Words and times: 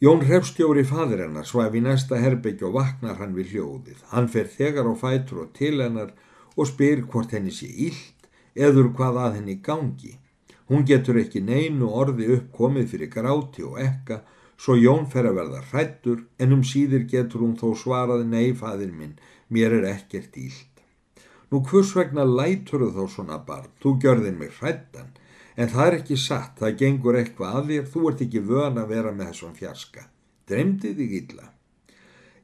Jón 0.00 0.22
Hrefstjóri 0.24 0.80
fadir 0.88 1.20
hennar 1.20 1.44
svaf 1.44 1.74
í 1.76 1.80
næsta 1.84 2.16
herbyggj 2.16 2.62
og 2.64 2.76
vaknar 2.78 3.18
hann 3.18 3.34
við 3.36 3.50
hljóðið. 3.52 3.98
Hann 4.14 4.30
fer 4.32 4.46
þegar 4.48 4.86
á 4.88 4.96
fætur 4.96 5.42
og 5.42 5.50
til 5.58 5.74
hennar 5.76 6.14
og 6.56 6.68
spyr 6.70 7.02
hvort 7.04 7.34
henni 7.36 7.52
sé 7.52 7.68
illt 7.68 8.30
eður 8.56 8.88
hvað 8.96 9.18
að 9.24 9.36
henni 9.36 9.58
gangi. 9.66 10.14
Hún 10.72 10.86
getur 10.88 11.20
ekki 11.20 11.42
neinu 11.44 11.90
orði 11.92 12.30
uppkomið 12.38 12.88
fyrir 12.94 13.12
gráti 13.12 13.66
og 13.68 13.76
ekka 13.84 14.22
svo 14.56 14.78
Jón 14.80 15.04
fer 15.12 15.28
að 15.28 15.36
verða 15.42 15.60
hrættur 15.68 16.24
en 16.40 16.56
um 16.56 16.64
síðir 16.64 17.04
getur 17.12 17.44
hún 17.44 17.58
þó 17.60 17.76
svaraði 17.76 18.24
nei 18.32 18.56
fadir 18.56 18.96
minn, 18.96 19.18
mér 19.52 19.82
er 19.82 19.90
ekkert 19.92 20.40
illt. 20.40 20.80
Nú 21.52 21.60
hvers 21.60 21.92
vegna 21.92 22.24
lætur 22.24 22.88
þú 22.88 22.94
þá 22.96 23.16
svona 23.18 23.42
barn, 23.44 23.68
þú 23.84 23.98
gjörðin 24.00 24.40
mig 24.40 24.56
hrættan 24.62 25.12
En 25.60 25.68
það 25.68 25.86
er 25.86 25.94
ekki 25.98 26.16
satt, 26.16 26.54
það 26.60 26.76
gengur 26.80 27.16
eitthvað 27.20 27.56
að 27.58 27.70
þér, 27.70 27.88
þú 27.92 28.02
ert 28.10 28.20
ekki 28.24 28.40
vön 28.48 28.78
að 28.80 28.92
vera 28.94 29.10
með 29.12 29.32
þessum 29.32 29.56
fjarska. 29.58 30.04
Dremdi 30.48 30.92
þig 30.96 31.16
illa? 31.18 31.50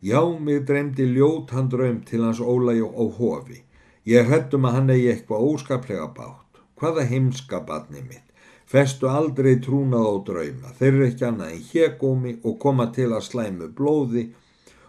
Já, 0.04 0.20
mig 0.38 0.66
dremdi 0.68 1.06
ljót 1.08 1.54
hann 1.56 1.70
draum 1.72 2.02
til 2.04 2.20
hans 2.26 2.42
ólæg 2.44 2.82
og 2.84 3.16
hofi. 3.16 3.62
Ég 4.06 4.28
hættum 4.28 4.68
að 4.68 4.76
hann 4.76 4.92
eigi 4.92 5.08
eitthvað 5.14 5.46
óskaplega 5.48 6.10
bátt. 6.18 6.60
Hvaða 6.76 7.06
heimska 7.08 7.62
batni 7.70 8.02
mitt? 8.04 8.26
Festu 8.68 9.08
aldrei 9.08 9.56
trúnað 9.64 10.10
á 10.10 10.14
drauma. 10.28 10.74
Þeir 10.76 10.92
eru 10.92 11.06
ekki 11.06 11.26
annað 11.30 11.54
en 11.54 11.64
hegómi 11.70 12.34
og 12.44 12.58
koma 12.66 12.90
til 12.92 13.08
að 13.14 13.24
slæmu 13.30 13.70
blóði 13.78 14.26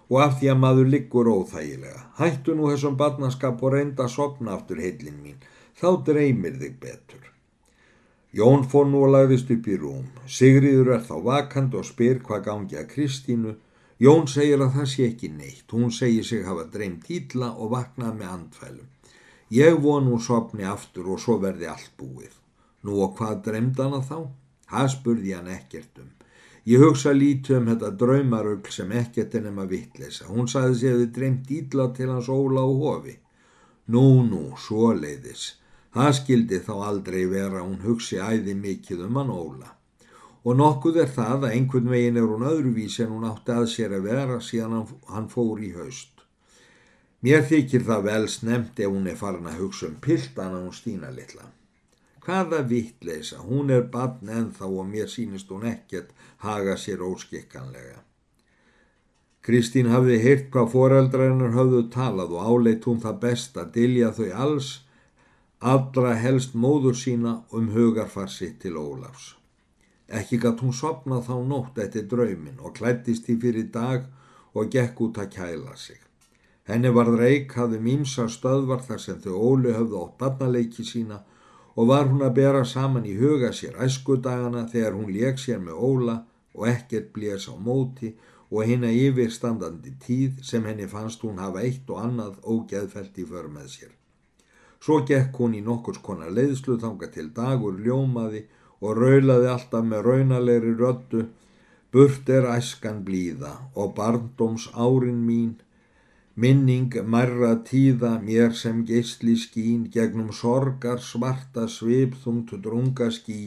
og 0.09 0.19
af 0.25 0.37
því 0.41 0.51
að 0.51 0.61
maður 0.65 0.91
liggur 0.97 1.31
óþægilega. 1.31 2.03
Hættu 2.19 2.57
nú 2.57 2.67
þessum 2.73 2.99
batnaskap 2.99 3.63
og 3.63 3.73
reynda 3.77 4.03
að 4.03 4.13
sopna 4.19 4.57
aftur 4.57 4.83
heilin 4.83 5.23
mín. 5.23 5.39
Þá 5.79 5.89
dreymir 6.11 6.59
þig 6.59 6.77
betur. 6.83 7.36
Jón 8.35 8.65
fór 8.67 8.89
nú 8.91 9.05
og 9.05 9.13
lagðist 9.13 9.51
upp 9.55 9.67
í 9.71 9.77
rúm. 9.79 10.07
Sigriður 10.27 10.91
er 10.97 11.05
þá 11.07 11.15
vakand 11.23 11.75
og 11.79 11.85
spyr 11.87 12.19
hvað 12.25 12.43
gangi 12.49 12.75
að 12.75 12.89
Kristínu. 12.91 13.53
Jón 14.03 14.27
segir 14.27 14.59
að 14.61 14.73
það 14.75 14.89
sé 14.91 15.05
ekki 15.07 15.29
neitt. 15.31 15.71
Hún 15.71 15.93
segir 15.95 16.25
sig 16.27 16.43
hafa 16.45 16.67
dreymt 16.73 17.07
ítla 17.07 17.53
og 17.55 17.71
vaknað 17.71 18.19
með 18.19 18.33
andfælum. 18.33 18.89
Ég 19.49 19.79
von 19.79 20.09
hún 20.11 20.19
sopni 20.19 20.67
aftur 20.67 21.07
og 21.13 21.21
svo 21.23 21.37
verði 21.39 21.69
allt 21.71 21.93
búið. 21.97 22.33
Nú 22.83 22.99
og 23.05 23.15
hvað 23.17 23.45
dreymt 23.45 23.79
hana 23.79 24.01
þá? 24.03 24.27
Það 24.67 24.89
spurði 24.91 25.33
hann 25.37 25.47
ekkert 25.53 26.01
um. 26.03 26.09
Ég 26.67 26.83
hugsa 26.83 27.13
lítið 27.15 27.61
um 27.61 27.69
þetta 27.71 27.93
draumarugl 28.01 28.73
sem 28.75 28.91
ekkert 28.91 29.37
er 29.39 29.45
nema 29.45 29.63
vittleysa. 29.71 30.27
Hún 30.27 30.51
sagði 30.51 30.75
sig 30.81 30.91
að 30.91 30.99
þið 31.05 31.13
dreymt 31.15 31.53
ítla 31.61 31.85
til 31.95 32.09
hans 32.11 32.27
óla 32.27 32.65
og 32.67 32.83
hofi. 32.83 33.15
Nú, 33.87 34.03
nú, 34.27 34.41
svo 34.59 34.91
leiðis. 34.91 35.53
Það 35.97 36.11
skildi 36.13 36.57
þá 36.61 36.73
aldrei 36.91 37.23
vera 37.25 37.63
hún 37.63 37.79
hugsi 37.81 38.19
æði 38.21 38.53
mikið 38.53 38.99
um 39.07 39.15
hann 39.17 39.31
óla. 39.33 39.71
Og 40.45 40.59
nokkuð 40.59 40.99
er 41.01 41.09
það 41.15 41.47
að 41.47 41.55
einhvern 41.55 41.89
veginn 41.89 42.19
er 42.21 42.27
hún 42.29 42.45
öðruvísi 42.45 43.01
en 43.07 43.15
hún 43.15 43.25
átti 43.25 43.55
að 43.55 43.65
sér 43.71 43.95
að 43.97 44.05
vera 44.11 44.37
síðan 44.37 44.85
hann 45.09 45.31
fór 45.31 45.63
í 45.65 45.71
haust. 45.73 46.21
Mér 47.25 47.41
þykir 47.49 47.87
það 47.89 48.05
vel 48.11 48.29
snemt 48.29 48.77
ef 48.77 48.93
hún 48.93 49.09
er 49.09 49.17
farin 49.17 49.49
að 49.49 49.59
hugsa 49.63 49.89
um 49.89 49.97
piltan 50.05 50.53
að 50.53 50.67
hún 50.67 50.77
stýna 50.77 51.09
litla. 51.17 51.49
Hvaða 52.21 52.61
vittleisa, 52.69 53.41
hún 53.41 53.73
er 53.73 53.89
barn 53.89 54.29
ennþá 54.29 54.69
og 54.69 54.85
mér 54.93 55.09
sínist 55.09 55.49
hún 55.49 55.65
ekkert 55.65 56.13
haga 56.45 56.77
sér 56.77 57.01
óskikkanlega. 57.01 58.03
Kristín 59.41 59.89
hafði 59.89 60.21
heyrt 60.21 60.49
hvað 60.53 60.73
foreldrarinnar 60.75 61.57
hafðu 61.57 61.87
talað 61.89 62.37
og 62.37 62.51
áleitt 62.51 62.85
hún 62.85 63.01
það 63.01 63.23
best 63.25 63.57
að 63.57 63.71
dilja 63.79 64.13
þau 64.13 64.27
alls 64.45 64.75
allra 65.59 66.13
helst 66.13 66.53
móður 66.53 66.93
sína 66.93 67.41
um 67.51 67.71
hugarfar 67.73 68.29
sitt 68.29 68.59
til 68.61 68.77
Ólafs. 68.77 69.33
Ekki 70.07 70.37
gatt 70.37 70.61
hún 70.61 70.73
sopnað 70.73 71.25
þá 71.27 71.35
nótt 71.47 71.79
eftir 71.81 72.05
draumin 72.07 72.61
og 72.61 72.75
klættist 72.77 73.29
í 73.29 73.35
fyrir 73.41 73.71
dag 73.73 74.05
og 74.53 74.69
gekk 74.71 75.01
út 75.01 75.17
að 75.17 75.33
kæla 75.33 75.75
sig. 75.75 75.97
Henni 76.69 76.91
varð 76.93 77.17
reik 77.19 77.57
hafði 77.57 77.79
mýmsa 77.81 78.27
stöðvar 78.29 78.85
þar 78.85 79.01
sem 79.01 79.19
þau 79.23 79.33
Óli 79.33 79.73
höfðu 79.73 80.03
átt 80.03 80.17
barnaleiki 80.21 80.85
sína 80.85 81.23
og 81.75 81.89
var 81.89 82.05
hún 82.05 82.21
að 82.21 82.37
bera 82.37 82.63
saman 82.65 83.05
í 83.05 83.17
huga 83.17 83.51
sér 83.51 83.77
æskudagana 83.81 84.67
þegar 84.69 84.93
hún 84.93 85.13
leik 85.13 85.41
sér 85.41 85.59
með 85.63 85.83
Óla 85.89 86.17
og 86.53 86.67
ekkert 86.69 87.13
blés 87.15 87.49
á 87.49 87.55
móti 87.57 88.13
og 88.51 88.63
hérna 88.63 88.93
yfirstandandi 88.93 89.97
tíð 90.05 90.43
sem 90.45 90.65
henni 90.69 90.87
fannst 90.87 91.23
hún 91.25 91.41
hafa 91.41 91.65
eitt 91.65 91.89
og 91.89 92.03
annað 92.03 92.37
ógeðfelt 92.45 93.17
í 93.17 93.25
för 93.25 93.49
með 93.49 93.71
sér. 93.73 93.96
Svo 94.83 95.01
gekk 95.09 95.41
hún 95.41 95.57
í 95.57 95.61
nokkurs 95.65 96.01
konar 96.07 96.31
leiðslu 96.37 96.77
þanga 96.83 97.11
til 97.15 97.27
dagur 97.39 97.79
ljómaði 97.85 98.43
og 98.81 98.97
raulaði 99.01 99.51
alltaf 99.53 99.85
með 99.91 100.03
raunalegri 100.09 100.73
röttu 100.81 101.27
Burt 101.91 102.29
er 102.29 102.45
æskan 102.51 102.99
blíða 103.07 103.53
og 103.81 103.95
barndóms 103.97 104.67
árin 104.85 105.23
mín 105.29 105.55
Minning 106.37 106.93
mærra 107.13 107.55
tíða 107.65 108.11
mér 108.21 108.51
sem 108.53 108.83
geysli 108.89 109.33
skín 109.43 109.87
gegnum 109.93 110.27
sorgar 110.39 110.99
svarta 111.01 111.63
svipþungt 111.75 112.51
drunga 112.65 113.07
skí 113.15 113.39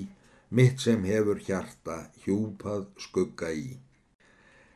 mitt 0.51 0.83
sem 0.85 1.05
hefur 1.07 1.39
hjarta 1.47 1.99
hjúpað 2.25 2.89
skugga 3.05 3.53
í. 3.55 3.79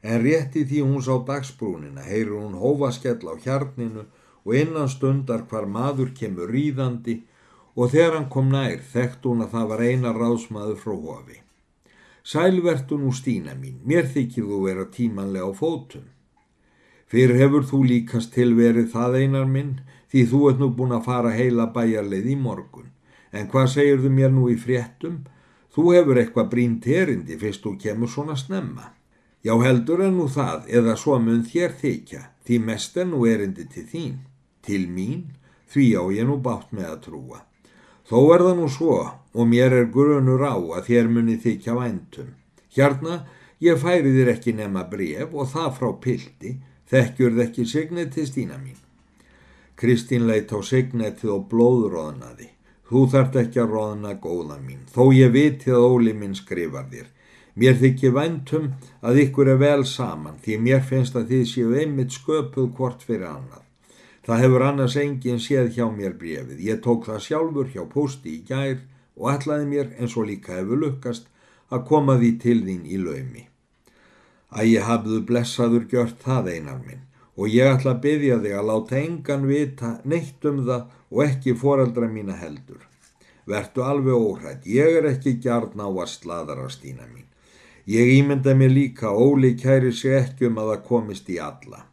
En 0.07 0.23
rétti 0.23 0.63
því 0.69 0.85
hún 0.87 1.03
sá 1.03 1.17
dagsbrúnina 1.27 2.07
heyrur 2.07 2.45
hún 2.45 2.55
hófaskell 2.63 3.27
á 3.27 3.35
hjarninu 3.43 4.07
og 4.45 4.57
innan 4.57 4.91
stundar 4.93 5.47
hvar 5.49 5.67
maður 5.67 6.13
kemur 6.17 6.53
ríðandi 6.53 7.21
og 7.75 7.91
þegar 7.91 8.19
hann 8.19 8.29
kom 8.31 8.51
nær 8.53 8.83
þekkt 8.93 9.27
hún 9.27 9.45
að 9.45 9.55
það 9.57 9.71
var 9.73 9.83
eina 9.83 10.13
ráðsmaður 10.15 10.81
frá 10.83 10.95
hofi. 10.95 11.39
Sælvertu 12.25 12.99
nú 13.01 13.13
Stína 13.13 13.55
mín, 13.59 13.81
mér 13.85 14.07
þykir 14.09 14.47
þú 14.49 14.61
vera 14.65 14.85
tímanlega 14.93 15.49
á 15.49 15.53
fótum. 15.53 16.07
Fyrir 17.11 17.37
hefur 17.41 17.67
þú 17.69 17.83
líkast 17.91 18.33
tilverið 18.33 18.91
það 18.95 19.19
einar 19.21 19.49
minn, 19.49 19.79
því 20.09 20.25
þú 20.31 20.41
ert 20.51 20.61
nú 20.63 20.71
búin 20.77 20.95
að 20.97 21.07
fara 21.09 21.33
heila 21.35 21.67
bæjarleið 21.75 22.31
í 22.33 22.37
morgun. 22.41 22.91
En 23.33 23.49
hvað 23.51 23.73
segir 23.75 24.01
þú 24.01 24.13
mér 24.15 24.33
nú 24.33 24.49
í 24.49 24.57
fréttum? 24.57 25.25
Þú 25.75 25.85
hefur 25.97 26.21
eitthvað 26.21 26.51
brínt 26.53 26.87
herindi 26.87 27.37
fyrst 27.37 27.65
þú 27.65 27.75
kemur 27.83 28.09
svona 28.09 28.37
snemma. 28.39 28.93
Já 29.45 29.53
heldur 29.61 30.01
en 30.07 30.15
nú 30.17 30.29
það, 30.31 30.71
eða 30.71 30.95
svo 30.97 31.19
mun 31.21 31.43
þér 31.45 31.75
þykja, 31.81 32.23
því 32.47 32.61
mest 32.65 32.97
er 32.97 33.11
nú 33.11 33.27
erindi 33.29 33.67
til 33.69 33.85
þín 33.91 34.15
til 34.67 34.87
mín, 34.91 35.27
því 35.71 35.87
á 36.01 36.03
ég 36.15 36.29
nú 36.29 36.39
bátt 36.43 36.73
með 36.73 36.89
að 36.91 37.03
trúa. 37.09 37.41
Þó 38.05 38.19
er 38.35 38.45
það 38.45 38.59
nú 38.61 38.69
svo 38.69 38.97
og 39.35 39.49
mér 39.49 39.73
er 39.73 39.91
grunur 39.93 40.45
á 40.45 40.55
að 40.57 40.87
þér 40.91 41.11
muni 41.11 41.37
þykja 41.41 41.77
væntum. 41.79 42.35
Hérna, 42.77 43.25
ég 43.65 43.81
færi 43.81 44.13
þér 44.13 44.33
ekki 44.35 44.57
nema 44.59 44.85
bref 44.91 45.33
og 45.33 45.49
það 45.53 45.71
frá 45.79 45.91
pildi, 46.05 46.57
þekkjur 46.91 47.39
þekki 47.41 47.65
signetið 47.71 48.29
Stína 48.29 48.59
mín. 48.61 48.77
Kristín 49.75 50.29
leitt 50.29 50.53
á 50.55 50.61
signetið 50.63 51.33
og 51.35 51.49
blóðróðnaði. 51.51 52.51
Þú 52.85 53.07
þart 53.11 53.41
ekki 53.41 53.63
að 53.63 53.73
róðna 53.73 54.13
góða 54.21 54.61
mín, 54.61 54.85
þó 54.93 55.09
ég 55.17 55.33
viti 55.33 55.73
að 55.73 55.87
Óli 55.89 56.13
minn 56.13 56.37
skrifar 56.37 56.85
þér. 56.93 57.09
Mér 57.55 57.77
þykir 57.81 58.13
væntum 58.15 58.73
að 59.01 59.21
ykkur 59.25 59.49
er 59.55 59.61
vel 59.63 59.85
saman 59.89 60.41
því 60.45 60.61
mér 60.61 60.85
finnst 60.85 61.17
að 61.17 61.33
þið 61.33 61.45
séu 61.49 61.75
einmitt 61.81 62.15
sköpuð 62.15 62.73
hvort 62.77 63.07
fyrir 63.07 63.31
annað. 63.31 63.64
Það 64.25 64.41
hefur 64.41 64.63
annars 64.65 64.95
enginn 64.97 65.41
séð 65.43 65.75
hjá 65.77 65.85
mér 65.93 66.15
brefið. 66.17 66.61
Ég 66.65 66.79
tók 66.85 67.05
það 67.09 67.25
sjálfur 67.27 67.67
hjá 67.75 67.83
posti 67.93 68.39
í 68.39 68.45
gær 68.49 68.79
og 69.21 69.27
ætlaði 69.35 69.67
mér 69.69 69.91
eins 69.99 70.15
og 70.17 70.31
líka 70.31 70.57
hefur 70.57 70.81
lukkast 70.81 71.27
að 71.69 71.85
koma 71.91 72.17
því 72.21 72.31
til 72.45 72.61
þín 72.65 72.87
í 72.89 73.01
laumi. 73.03 73.45
Að 74.55 74.71
ég 74.71 74.89
hafðu 74.89 75.21
blessaður 75.29 75.85
gjört 75.91 76.25
það 76.25 76.49
einar 76.55 76.81
minn 76.87 77.05
og 77.35 77.51
ég 77.51 77.69
ætla 77.69 77.93
að 77.97 78.03
byggja 78.07 78.41
þig 78.41 78.57
að 78.57 78.69
láta 78.71 78.99
engan 79.01 79.47
vita 79.51 79.91
neitt 80.09 80.49
um 80.49 80.61
það 80.69 80.85
og 81.11 81.23
ekki 81.27 81.55
foreldra 81.61 82.09
mína 82.09 82.37
heldur. 82.39 82.81
Vertu 83.45 83.85
alveg 83.85 84.15
óhrætt, 84.15 84.65
ég 84.65 85.01
er 85.01 85.09
ekki 85.11 85.37
gjarn 85.45 85.83
á 85.85 85.89
að 85.91 86.09
sladara 86.15 86.71
stína 86.73 87.05
mín. 87.11 87.27
Ég 87.85 88.15
ímynda 88.23 88.55
mér 88.57 88.73
líka 88.73 89.11
óli 89.13 89.53
kæri 89.61 89.93
sig 89.93 90.17
ekki 90.17 90.49
um 90.49 90.63
að 90.63 90.71
það 90.71 90.87
komist 90.89 91.29
í 91.29 91.37
alla. 91.37 91.85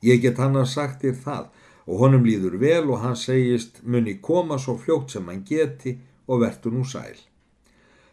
Ég 0.00 0.22
get 0.22 0.40
hann 0.40 0.56
að 0.56 0.70
sagt 0.72 1.04
þér 1.04 1.20
það 1.26 1.44
og 1.86 2.00
honum 2.00 2.24
líður 2.24 2.56
vel 2.60 2.84
og 2.88 3.00
hann 3.04 3.16
segist 3.16 3.82
muni 3.82 4.18
koma 4.22 4.58
svo 4.58 4.76
fljótt 4.80 5.14
sem 5.14 5.26
hann 5.28 5.44
geti 5.48 5.98
og 6.26 6.40
verður 6.44 6.78
nú 6.78 6.84
sæl. 6.88 7.16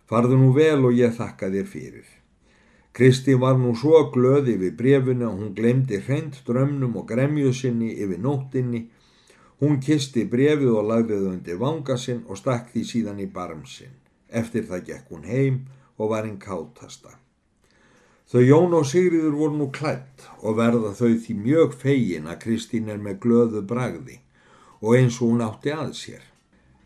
Farðu 0.09 0.39
nú 0.39 0.49
vel 0.55 0.83
og 0.87 0.97
ég 0.97 1.13
þakka 1.15 1.51
þér 1.53 1.69
fyrir. 1.71 2.07
Kristi 2.91 3.37
var 3.39 3.55
nú 3.55 3.71
svo 3.79 4.01
glöði 4.11 4.57
yfir 4.57 4.73
brefinu 4.79 5.29
að 5.29 5.37
hún 5.39 5.53
glemdi 5.55 6.01
hreint 6.03 6.41
drömnum 6.47 6.97
og 6.99 7.07
gremju 7.07 7.53
sinni 7.55 7.93
yfir 8.03 8.19
nóttinni. 8.19 8.81
Hún 9.63 9.79
kisti 9.79 10.25
brefið 10.27 10.73
og 10.75 10.89
lagði 10.89 11.21
þau 11.21 11.31
undir 11.31 11.61
vanga 11.61 11.97
sinn 11.97 12.25
og 12.27 12.41
stakk 12.41 12.73
því 12.73 12.83
síðan 12.91 13.23
í 13.23 13.29
barm 13.31 13.63
sinn. 13.63 13.95
Eftir 14.27 14.67
það 14.67 14.87
gekk 14.89 15.15
hún 15.15 15.23
heim 15.23 15.63
og 15.97 16.11
var 16.11 16.27
einn 16.27 16.39
kátasta. 16.41 17.15
Þau 18.31 18.43
Jón 18.47 18.73
og 18.77 18.85
Sigriður 18.87 19.33
voru 19.35 19.57
nú 19.59 19.65
klætt 19.75 20.21
og 20.39 20.55
verða 20.55 20.93
þau 20.95 21.17
því 21.19 21.33
mjög 21.35 21.73
fegin 21.81 22.29
að 22.31 22.37
Kristín 22.45 22.85
er 22.87 23.01
með 23.03 23.17
glöðu 23.25 23.61
bragði 23.67 24.21
og 24.79 24.93
eins 24.95 25.17
og 25.19 25.33
hún 25.33 25.43
átti 25.43 25.73
að 25.75 25.89
sér. 25.99 26.21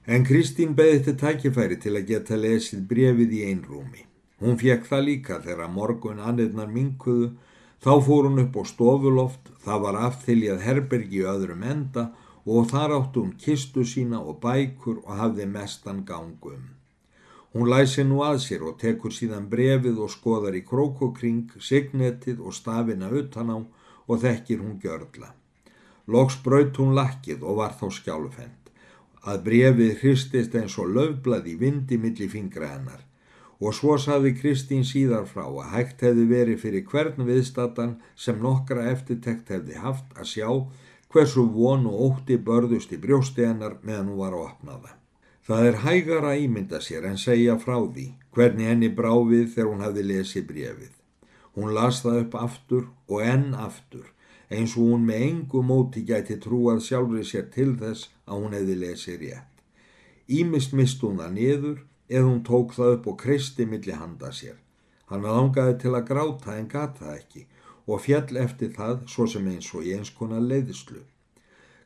En 0.09 0.25
Kristín 0.25 0.73
beði 0.79 1.03
þetta 1.05 1.13
tækifæri 1.21 1.77
til 1.83 1.93
að 1.99 2.07
geta 2.09 2.39
lesið 2.39 2.87
brefið 2.89 3.35
í 3.37 3.41
einrúmi. 3.51 4.07
Hún 4.41 4.57
fekk 4.57 4.89
það 4.89 5.05
líka 5.05 5.37
þegar 5.43 5.69
morgun 5.75 6.23
annirnar 6.31 6.71
minkuðu, 6.73 7.35
þá 7.77 7.93
fór 8.07 8.25
hún 8.31 8.41
upp 8.41 8.57
á 8.57 8.63
stofuloft, 8.65 9.51
það 9.61 9.83
var 9.85 9.99
aftiljað 10.09 10.65
herbergi 10.65 11.21
öðrum 11.29 11.61
enda 11.61 12.07
og 12.45 12.71
þar 12.73 12.97
átti 12.97 13.21
hún 13.21 13.37
kistu 13.45 13.85
sína 13.85 14.17
og 14.17 14.41
bækur 14.41 15.03
og 15.05 15.13
hafði 15.21 15.45
mestan 15.53 16.01
gangum. 16.09 16.73
Hún 17.55 17.69
læsi 17.71 18.03
nú 18.03 18.19
að 18.19 18.41
sér 18.43 18.63
og 18.67 18.75
tekur 18.81 19.13
síðan 19.15 19.47
brefið 19.47 20.01
og 20.03 20.11
skoðar 20.11 20.57
í 20.59 20.61
krókokring, 20.67 21.53
signetið 21.55 22.41
og 22.43 22.51
stafina 22.57 23.07
utan 23.07 23.53
á 23.55 23.57
og 24.11 24.21
þekkir 24.23 24.59
hún 24.59 24.75
gjörla. 24.83 25.31
Loks 26.11 26.35
braut 26.43 26.75
hún 26.75 26.91
lakkið 26.97 27.45
og 27.47 27.61
var 27.61 27.77
þá 27.79 27.87
skjálfend. 27.97 28.71
Að 29.23 29.43
brefið 29.47 29.93
hristist 30.01 30.57
eins 30.59 30.75
og 30.83 30.91
löfblad 30.97 31.47
í 31.47 31.55
vindi 31.61 31.97
millir 31.97 32.29
fingra 32.35 32.73
hennar 32.75 33.05
og 33.63 33.71
svo 33.77 33.95
saði 34.01 34.33
Kristín 34.35 34.83
síðar 34.83 35.23
frá 35.29 35.45
að 35.45 35.71
hægt 35.71 36.03
hefði 36.03 36.25
verið 36.31 36.59
fyrir 36.65 36.83
hvern 36.91 37.23
viðstatan 37.29 37.95
sem 38.19 38.41
nokkra 38.43 38.89
eftirtekt 38.91 39.53
hefði 39.55 39.79
haft 39.79 40.11
að 40.19 40.29
sjá 40.33 40.49
hversu 41.15 41.47
von 41.55 41.87
og 41.87 42.03
ótti 42.09 42.35
börðust 42.35 42.91
í 42.91 42.99
brjósti 42.99 43.47
hennar 43.47 43.79
meðan 43.81 44.11
hún 44.11 44.19
var 44.19 44.35
á 44.35 44.39
opnaða. 44.43 44.91
Það 45.45 45.67
er 45.69 45.75
hægar 45.83 46.25
að 46.25 46.43
ímynda 46.47 46.79
sér 46.81 47.03
en 47.05 47.19
segja 47.21 47.53
frá 47.61 47.77
því 47.77 48.05
hvernig 48.33 48.65
henni 48.65 48.87
brá 48.89 49.11
við 49.29 49.51
þegar 49.53 49.71
hún 49.71 49.83
hefði 49.85 50.03
lesið 50.09 50.47
brefið. 50.49 50.93
Hún 51.55 51.73
las 51.77 52.01
það 52.01 52.21
upp 52.23 52.37
aftur 52.41 52.87
og 53.07 53.21
enn 53.21 53.51
aftur 53.53 54.07
eins 54.49 54.75
og 54.77 54.89
hún 54.89 55.05
með 55.05 55.25
engu 55.27 55.61
móti 55.65 56.01
gæti 56.05 56.37
trúað 56.41 56.81
sjálfur 56.85 57.25
sér 57.25 57.45
til 57.53 57.73
þess 57.79 58.09
að 58.25 58.41
hún 58.41 58.55
hefði 58.57 58.75
lesið 58.81 59.21
rétt. 59.21 59.51
Ímist 60.25 60.73
mist 60.73 61.01
hún 61.05 61.19
það 61.21 61.35
niður 61.37 61.79
eða 62.09 62.27
hún 62.27 62.43
tók 62.45 62.73
það 62.77 62.93
upp 62.95 63.09
og 63.11 63.19
kristi 63.21 63.65
milli 63.69 63.93
handa 63.93 64.31
sér. 64.33 64.57
Hann 65.09 65.25
langaði 65.25 65.77
til 65.81 65.93
að 65.93 66.07
gráta 66.09 66.55
en 66.57 66.69
gata 66.69 67.13
ekki 67.13 67.45
og 67.85 68.01
fjall 68.01 68.37
eftir 68.41 68.71
það 68.73 69.05
svo 69.13 69.27
sem 69.29 69.45
eins 69.51 69.69
og 69.77 69.85
eins 69.85 70.09
konar 70.09 70.41
leiðislu. 70.41 71.03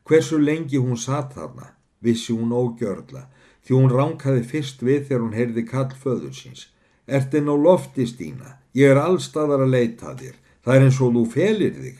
Hversu 0.07 0.39
lengi 0.39 0.79
hún 0.79 0.97
satt 0.97 1.35
þarna, 1.35 1.73
vissi 1.99 2.33
hún 2.33 2.55
ógjörla, 2.55 3.27
því 3.65 3.75
hún 3.77 3.93
ránkaði 3.93 4.43
fyrst 4.51 4.83
við 4.85 5.07
þegar 5.07 5.23
hún 5.25 5.37
heyrði 5.37 5.63
kall 5.69 5.89
föður 6.03 6.35
síns. 6.35 6.67
Ertinn 7.07 7.49
á 7.49 7.55
lofti 7.57 8.05
Stína, 8.07 8.57
ég 8.77 8.93
er 8.93 9.01
allstaðar 9.01 9.65
að 9.65 9.73
leita 9.75 10.13
þér, 10.19 10.37
það 10.63 10.75
er 10.75 10.85
eins 10.85 11.01
og 11.01 11.15
þú 11.17 11.25
felir 11.33 11.75
þig. 11.79 11.99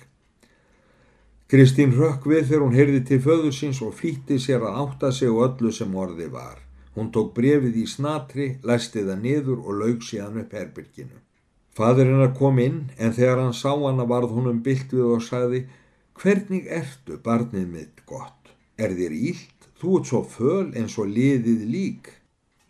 Kristín 1.50 1.96
rökk 1.98 2.28
við 2.30 2.44
þegar 2.50 2.64
hún 2.68 2.76
heyrði 2.78 3.00
til 3.10 3.22
föður 3.26 3.56
síns 3.58 3.80
og 3.82 3.96
flýtti 3.98 4.38
sér 4.38 4.68
að 4.70 4.84
átta 4.84 5.10
sig 5.12 5.32
og 5.34 5.48
öllu 5.48 5.72
sem 5.74 5.96
orði 5.98 6.28
var. 6.30 6.60
Hún 6.94 7.10
tók 7.16 7.32
brefið 7.34 7.80
í 7.82 7.88
snatri, 7.90 8.52
læsti 8.62 9.02
það 9.08 9.24
niður 9.24 9.64
og 9.64 9.80
laug 9.82 10.06
síðan 10.06 10.44
upp 10.44 10.54
herbyrginu. 10.54 11.18
Fadur 11.74 12.10
hennar 12.10 12.34
kom 12.38 12.60
inn 12.62 12.80
en 12.98 13.14
þegar 13.16 13.42
hann 13.42 13.56
sá 13.58 13.72
hana 13.72 14.06
varð 14.06 14.36
hún 14.36 14.50
um 14.52 14.62
byllt 14.62 14.94
við 14.94 15.06
og 15.16 15.26
sagði 15.26 15.64
Hvernig 16.20 16.66
ertu 16.68 17.16
barnið 17.24 17.68
mitt 17.72 18.02
gott? 18.06 18.52
Er 18.76 18.92
þér 18.92 19.14
ílt? 19.16 19.59
Þú 19.80 20.00
ert 20.00 20.10
svo 20.12 20.24
föl 20.28 20.74
eins 20.76 20.98
og 21.00 21.12
liðið 21.16 21.62
lík. 21.74 22.10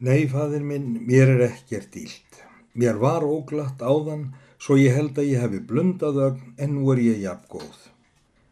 Nei, 0.06 0.28
fadur 0.30 0.62
minn, 0.62 1.00
mér 1.10 1.34
er 1.36 1.46
ekkert 1.50 1.96
ílt. 1.98 2.44
Mér 2.78 3.00
var 3.02 3.26
óglatt 3.26 3.82
áðan 3.82 4.30
svo 4.62 4.78
ég 4.78 4.94
held 4.94 5.18
að 5.18 5.32
ég 5.32 5.42
hefi 5.44 5.62
blundað 5.72 6.20
ögn 6.28 6.54
en 6.62 6.76
nú 6.78 6.92
er 6.94 7.02
ég 7.02 7.24
jafn 7.24 7.50
góð. 7.50 7.80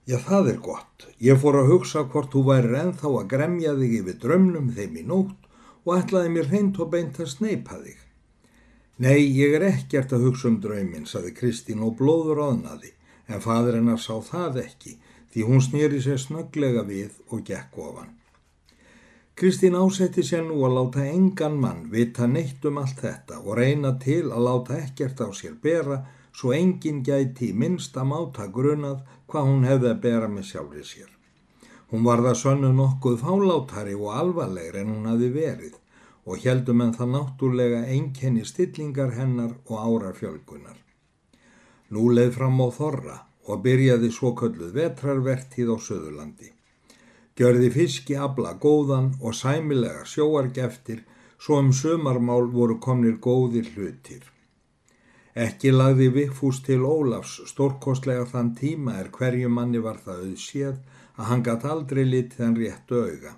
Já, 0.07 0.17
það 0.23 0.49
er 0.53 0.59
gott. 0.63 1.07
Ég 1.19 1.39
fór 1.41 1.59
að 1.61 1.71
hugsa 1.73 2.05
hvort 2.07 2.31
þú 2.31 2.43
væri 2.47 2.77
ennþá 2.81 3.09
að 3.11 3.29
gremja 3.33 3.75
þig 3.77 3.95
yfir 4.01 4.19
drömnum 4.23 4.69
þeim 4.75 4.99
í 5.01 5.03
nótt 5.07 5.47
og 5.83 5.95
ætlaði 5.97 6.33
mér 6.33 6.51
hreint 6.51 6.79
og 6.79 6.91
beint 6.93 7.19
að 7.19 7.33
sneipa 7.33 7.79
þig. 7.81 7.97
Nei, 9.03 9.19
ég 9.21 9.53
er 9.59 9.67
ekkert 9.67 10.15
að 10.15 10.29
hugsa 10.29 10.47
um 10.49 10.61
dröminn, 10.63 11.05
saði 11.05 11.33
Kristín 11.37 11.83
og 11.85 11.99
blóður 11.99 12.41
aðnaði, 12.47 12.95
en 13.29 13.43
fadur 13.43 13.77
hennar 13.77 13.99
sá 14.01 14.15
það 14.25 14.63
ekki, 14.63 14.95
því 15.29 15.45
hún 15.45 15.61
snýri 15.61 15.99
sér 16.01 16.23
snöglega 16.23 16.87
við 16.87 17.19
og 17.29 17.43
gekk 17.45 17.77
ofan. 17.83 18.15
Kristín 19.37 19.75
ásetti 19.77 20.23
sér 20.25 20.47
nú 20.47 20.63
að 20.65 20.71
láta 20.73 21.03
engan 21.05 21.59
mann 21.61 21.83
vita 21.93 22.25
neitt 22.25 22.63
um 22.65 22.79
allt 22.81 23.03
þetta 23.03 23.35
og 23.43 23.59
reyna 23.59 23.91
til 24.01 24.31
að 24.33 24.45
láta 24.47 24.79
ekkert 24.81 25.21
á 25.21 25.29
sér 25.39 25.53
bera 25.61 25.97
svo 26.39 26.55
engin 26.55 27.03
gæti 27.05 27.51
minnst 27.53 27.99
að 28.01 28.09
máta 28.13 28.47
grunað 28.55 29.03
hvað 29.29 29.51
hún 29.51 29.67
hefði 29.69 29.91
að 29.91 30.01
bera 30.07 30.31
með 30.31 30.49
sjálfri 30.49 30.87
sér. 30.89 31.11
Hún 31.93 32.09
var 32.09 32.25
það 32.25 32.41
sönnu 32.41 32.73
nokkuð 32.79 33.21
fálátari 33.21 33.93
og 33.93 34.17
alvarlegri 34.23 34.81
en 34.81 34.91
hún 34.95 35.07
hafi 35.11 35.29
verið 35.37 35.77
og 36.25 36.41
heldum 36.47 36.81
en 36.87 36.97
það 36.97 37.13
náttúrlega 37.19 37.85
einkenni 37.93 38.49
stillingar 38.55 39.13
hennar 39.21 39.53
og 39.69 39.77
árafjölgunar. 39.85 40.81
Nú 41.93 42.09
leið 42.09 42.33
fram 42.41 42.57
á 42.57 42.67
þorra 42.81 43.23
og 43.45 43.61
byrjaði 43.69 44.09
svo 44.17 44.33
kölluð 44.33 44.73
vetrarvertíð 44.81 45.71
á 45.71 45.77
Söðurlandi. 45.77 46.55
Gjörði 47.37 47.67
fiski 47.69 48.15
abla 48.17 48.55
góðan 48.57 49.11
og 49.21 49.35
sæmilega 49.37 50.07
sjóargeftir 50.09 51.03
svo 51.37 51.59
um 51.61 51.69
sömarmál 51.79 52.47
voru 52.53 52.79
komnir 52.81 53.19
góðir 53.21 53.67
hlutir. 53.75 54.23
Ekki 55.37 55.69
lagði 55.69 56.07
Vigfús 56.15 56.63
til 56.65 56.81
Ólafs 56.81 57.35
stórkostlega 57.51 58.23
þann 58.31 58.55
tíma 58.57 58.95
er 59.01 59.11
hverju 59.13 59.51
manni 59.53 59.77
var 59.83 59.99
það 60.05 60.23
auðséð 60.29 60.79
að 61.17 61.29
hann 61.29 61.43
gatt 61.45 61.67
aldrei 61.73 62.01
litið 62.07 62.41
hann 62.45 62.57
réttu 62.57 63.03
auga. 63.03 63.35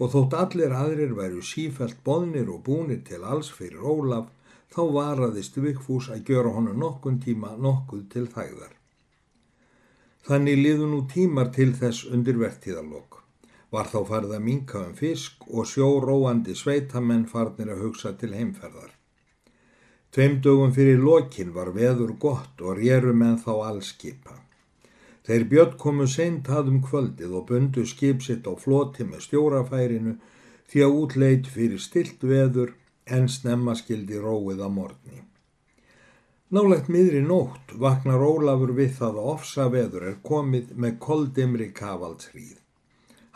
Og 0.00 0.10
þótt 0.10 0.34
allir 0.40 0.74
aðrir 0.74 1.14
væru 1.14 1.44
sífælt 1.52 2.02
boðnir 2.02 2.50
og 2.50 2.64
búnir 2.66 3.04
til 3.06 3.22
alls 3.22 3.52
fyrir 3.54 3.78
Ólaf, 3.78 4.26
þá 4.74 4.82
varaðist 4.98 5.62
Vigfús 5.62 6.10
að 6.10 6.26
gjöra 6.32 6.56
honu 6.56 6.74
nokkun 6.74 7.22
tíma 7.22 7.54
nokkuð 7.54 8.04
til 8.10 8.26
þægðar. 8.26 8.74
Þannig 10.26 10.62
liðu 10.66 10.90
nú 10.90 11.04
tímar 11.14 11.54
til 11.54 11.70
þess 11.78 12.10
undir 12.10 12.42
vertíðalokk. 12.42 13.19
Var 13.70 13.86
þá 13.86 14.00
farið 14.08 14.32
að 14.36 14.46
minka 14.46 14.80
um 14.82 14.94
fisk 14.98 15.44
og 15.48 15.68
sjóróandi 15.70 16.56
sveitamenn 16.58 17.28
farnir 17.30 17.70
að 17.70 17.84
hugsa 17.84 18.12
til 18.18 18.32
heimferðar. 18.34 18.90
Tveim 20.10 20.40
dögum 20.42 20.72
fyrir 20.74 20.98
lokin 20.98 21.52
var 21.54 21.70
veður 21.76 22.16
gott 22.18 22.62
og 22.66 22.80
rérum 22.80 23.22
en 23.22 23.38
þá 23.38 23.52
allskipa. 23.68 24.40
Þeir 25.26 25.44
björn 25.52 25.76
komu 25.78 26.06
seint 26.10 26.48
haðum 26.50 26.80
kvöldið 26.82 27.36
og 27.38 27.46
bundu 27.50 27.84
skip 27.86 28.24
sitt 28.26 28.48
á 28.50 28.54
floti 28.58 29.06
með 29.06 29.26
stjórafærinu 29.28 30.16
því 30.72 30.82
að 30.86 30.96
útleit 31.02 31.50
fyrir 31.54 31.82
stilt 31.82 32.24
veður 32.26 32.72
en 33.06 33.28
snemma 33.30 33.76
skildi 33.78 34.18
róið 34.18 34.64
að 34.66 34.74
morgni. 34.78 35.22
Nálegt 36.50 36.88
miðri 36.90 37.20
nótt 37.22 37.76
vaknar 37.84 38.24
Ólafur 38.26 38.74
við 38.74 38.96
það 38.98 39.20
að 39.22 39.30
ofsa 39.36 39.68
veður 39.70 40.08
er 40.10 40.18
komið 40.26 40.74
með 40.74 40.98
koldimri 41.06 41.70
kavaldsríð. 41.76 42.59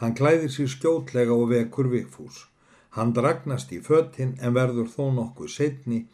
Hann 0.04 0.12
klæðir 0.18 0.52
sér 0.52 0.68
skjótlega 0.68 1.32
og 1.32 1.48
vekur 1.48 1.88
vikfús. 1.88 2.42
Hann 2.92 3.16
dragnast 3.16 3.72
í 3.72 3.80
föttin 3.80 4.36
en 4.44 4.52
verður 4.52 4.90
þó 4.92 5.08
nokkuð 5.16 5.48
setni 5.56 6.04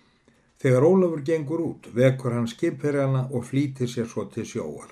Þegar 0.61 0.85
Ólafur 0.85 1.23
gengur 1.25 1.61
út 1.65 1.87
vekur 1.97 2.35
hann 2.37 2.49
skipherjana 2.53 3.23
og 3.33 3.47
flýtir 3.49 3.89
sér 3.89 4.09
svo 4.09 4.27
til 4.35 4.45
sjóar. 4.45 4.91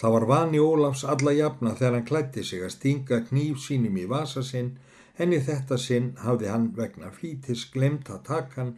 Það 0.00 0.14
var 0.14 0.26
vani 0.30 0.62
Ólafs 0.64 1.02
alla 1.14 1.34
jafna 1.36 1.74
þegar 1.76 1.98
hann 1.98 2.06
klætti 2.08 2.44
sig 2.48 2.64
að 2.64 2.72
stinga 2.76 3.18
kníf 3.28 3.60
sínum 3.66 4.00
í 4.00 4.06
vasa 4.14 4.42
sinn 4.48 4.72
en 5.20 5.36
í 5.36 5.42
þetta 5.48 5.76
sinn 5.76 6.08
hafði 6.24 6.48
hann 6.54 6.66
vegna 6.80 7.12
flýtis 7.18 7.66
glemt 7.74 8.08
að 8.08 8.24
taka 8.30 8.62
hann 8.62 8.72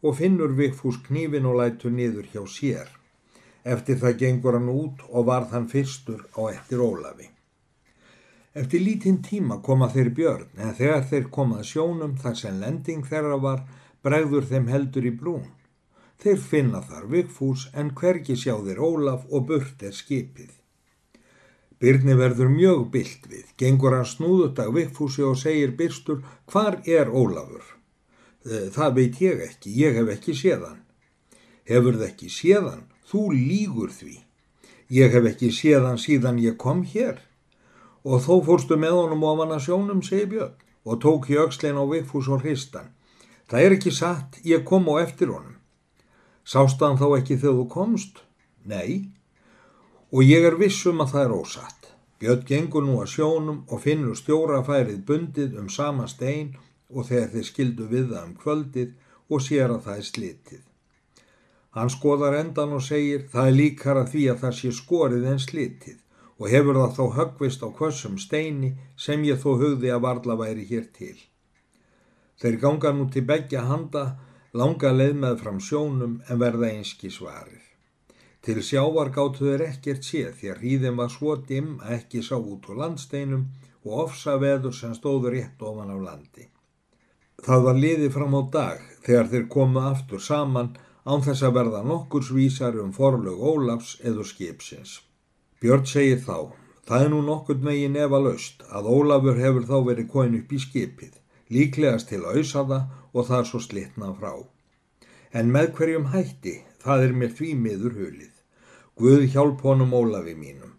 og 0.00 0.16
finnur 0.22 0.56
Vigfús 0.56 1.02
knífin 1.10 1.50
og 1.52 1.60
lætur 1.60 1.92
niður 1.92 2.32
hjá 2.32 2.42
sér. 2.56 2.88
Eftir 3.76 4.00
það 4.00 4.18
gengur 4.24 4.56
hann 4.56 4.72
út 4.72 5.04
og 5.10 5.28
varð 5.28 5.52
hann 5.52 5.68
fyrstur 5.68 6.24
á 6.40 6.48
eftir 6.56 6.80
Ólafi. 6.80 7.33
Eftir 8.54 8.84
lítinn 8.86 9.18
tíma 9.26 9.56
koma 9.66 9.88
þeir 9.90 10.12
björn 10.14 10.60
en 10.62 10.74
þegar 10.78 11.06
þeir 11.10 11.24
komað 11.36 11.64
sjónum 11.72 12.12
þar 12.22 12.36
sem 12.38 12.60
lending 12.62 13.06
þeirra 13.08 13.38
var 13.42 13.64
bregður 14.06 14.46
þeim 14.50 14.68
heldur 14.70 15.08
í 15.08 15.14
brún. 15.22 15.48
Þeir 16.22 16.38
finna 16.38 16.82
þar 16.86 17.08
Vigfús 17.10 17.64
en 17.74 17.90
hvergi 17.98 18.36
sjá 18.38 18.54
þeir 18.62 18.78
Ólaf 18.78 19.24
og 19.34 19.48
burt 19.48 19.82
er 19.82 19.96
skipið. 19.96 20.52
Byrni 21.82 22.14
verður 22.16 22.52
mjög 22.54 22.86
byllt 22.94 23.26
við, 23.28 23.44
gengur 23.58 23.96
hann 23.96 24.06
snúðut 24.06 24.62
af 24.62 24.70
Vigfúsi 24.76 25.26
og 25.26 25.34
segir 25.36 25.74
byrstur 25.76 26.22
hvar 26.46 26.78
er 26.86 27.10
Ólafur? 27.10 27.66
Eh, 28.46 28.70
það 28.70 28.94
veit 29.00 29.20
ég 29.20 29.42
ekki, 29.50 29.74
ég 29.82 29.98
hef 29.98 30.14
ekki 30.14 30.38
séðan. 30.38 30.78
Hefur 31.66 31.98
það 31.98 32.08
ekki 32.12 32.30
séðan? 32.30 32.86
Þú 33.10 33.26
lígur 33.34 33.90
því. 33.90 34.16
Ég 34.94 35.10
hef 35.10 35.26
ekki 35.34 35.50
séðan 35.50 35.98
síðan 35.98 36.38
ég 36.38 36.56
kom 36.60 36.86
hér. 36.86 37.18
Og 38.04 38.20
þó 38.20 38.34
fórstu 38.44 38.76
með 38.76 38.98
honum 38.98 39.24
ofan 39.24 39.54
að 39.54 39.62
sjónum, 39.66 40.02
segi 40.04 40.26
Björn, 40.34 40.56
og 40.84 41.00
tók 41.00 41.30
í 41.32 41.38
aukslein 41.40 41.80
á 41.80 41.84
Vigfús 41.88 42.28
og 42.28 42.44
hristan. 42.44 42.90
Það 43.48 43.64
er 43.64 43.76
ekki 43.78 43.92
satt, 43.92 44.36
ég 44.44 44.64
kom 44.68 44.90
á 44.92 45.00
eftir 45.00 45.32
honum. 45.32 45.56
Sástaðan 46.44 47.00
þá 47.00 47.06
ekki 47.18 47.38
þegar 47.40 47.56
þú 47.60 47.64
komst? 47.72 48.20
Nei. 48.68 49.08
Og 50.12 50.20
ég 50.24 50.44
er 50.44 50.58
vissum 50.60 51.00
að 51.00 51.14
það 51.14 51.24
er 51.24 51.34
ósatt. 51.38 51.88
Björn 52.20 52.44
gengur 52.48 52.84
nú 52.84 52.98
að 53.00 53.10
sjónum 53.14 53.64
og 53.72 53.82
finnur 53.84 54.20
stjórafærið 54.20 55.00
bundið 55.08 55.56
um 55.60 55.72
sama 55.72 56.04
stein 56.08 56.52
og 56.92 57.08
þegar 57.08 57.32
þeir 57.32 57.48
skildu 57.48 57.88
við 57.88 58.06
það 58.12 58.28
um 58.28 58.36
kvöldið 58.44 58.94
og 59.32 59.44
sér 59.48 59.72
að 59.72 59.82
það 59.88 59.98
er 59.98 60.08
slitið. 60.12 60.62
Hann 61.74 61.90
skoðar 61.90 62.36
endan 62.38 62.76
og 62.76 62.84
segir 62.84 63.24
það 63.32 63.50
er 63.50 63.58
líkara 63.58 64.04
því 64.12 64.28
að 64.30 64.42
það 64.44 64.56
sé 64.60 64.72
skorið 64.76 65.30
en 65.32 65.40
slitið 65.42 66.03
og 66.38 66.50
hefur 66.50 66.78
það 66.80 66.96
þó 66.96 67.04
högvist 67.18 67.62
á 67.62 67.68
kvössum 67.78 68.16
steini 68.18 68.74
sem 68.96 69.22
ég 69.26 69.40
þó 69.42 69.54
hugði 69.60 69.92
að 69.94 70.04
varla 70.06 70.36
væri 70.40 70.64
hér 70.70 70.88
til. 70.96 71.16
Þeir 72.40 72.56
ganga 72.62 72.92
nú 72.92 73.06
til 73.10 73.24
begja 73.28 73.62
handa, 73.68 74.04
langa 74.52 74.90
leið 74.92 75.14
með 75.22 75.36
fram 75.42 75.60
sjónum 75.62 76.16
en 76.28 76.40
verða 76.40 76.72
einski 76.72 77.10
svarir. 77.10 77.62
Til 78.44 78.60
sjávar 78.60 79.08
gáttu 79.14 79.46
þeir 79.46 79.62
ekkert 79.70 80.04
séð 80.04 80.34
því 80.38 80.50
að 80.52 80.58
hríðin 80.62 80.98
var 80.98 81.12
svo 81.12 81.36
dimm 81.50 81.78
að 81.80 81.94
ekki 82.00 82.24
sá 82.26 82.34
út 82.36 82.66
úr 82.68 82.82
landsteinum 82.82 83.46
og 83.84 84.02
ofsa 84.02 84.34
veður 84.42 84.74
sem 84.76 84.92
stóður 84.98 85.36
rétt 85.36 85.62
ofan 85.64 85.94
á 85.94 85.96
landi. 85.96 86.50
Það 87.44 87.64
var 87.68 87.80
liðið 87.80 88.12
fram 88.12 88.36
á 88.36 88.42
dag 88.58 88.84
þegar 89.06 89.30
þeir 89.32 89.48
komu 89.54 89.80
aftur 89.88 90.20
saman 90.20 90.74
án 91.04 91.24
þess 91.24 91.46
að 91.46 91.56
verða 91.58 91.82
nokkursvísar 91.88 92.78
um 92.82 92.92
forlög 92.92 93.40
Ólafs 93.40 93.96
eður 94.04 94.28
skipsins. 94.28 95.00
Björn 95.64 95.86
segir 95.88 96.18
þá, 96.20 96.52
það 96.84 97.02
er 97.02 97.08
nú 97.08 97.18
nokkur 97.24 97.62
megin 97.64 97.94
efa 97.96 98.18
laust 98.20 98.66
að 98.68 98.88
Ólafur 98.94 99.38
hefur 99.40 99.62
þá 99.64 99.76
verið 99.86 100.08
koin 100.12 100.34
upp 100.36 100.50
í 100.52 100.58
skipið, 100.60 101.14
líklegast 101.56 102.10
til 102.10 102.18
að 102.20 102.34
auðsa 102.34 102.64
það 102.68 102.82
og 103.14 103.28
það 103.28 103.38
er 103.38 103.46
svo 103.48 103.60
slitnað 103.64 104.18
frá. 104.18 104.34
En 105.32 105.52
með 105.54 105.70
hverjum 105.78 106.10
hætti, 106.12 106.52
það 106.84 107.04
er 107.06 107.14
mér 107.20 107.32
því 107.38 107.48
miður 107.64 107.94
hulið. 107.96 108.34
Guð 109.00 109.24
hjálp 109.32 109.64
honum 109.64 109.94
Ólafi 109.96 110.34
mínum. 110.36 110.74